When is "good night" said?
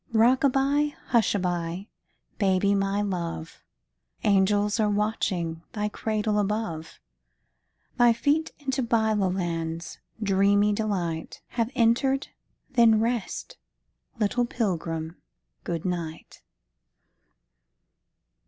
15.63-16.41